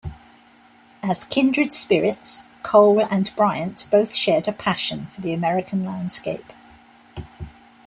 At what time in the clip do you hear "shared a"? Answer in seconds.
4.15-4.51